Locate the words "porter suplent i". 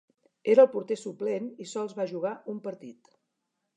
0.75-1.67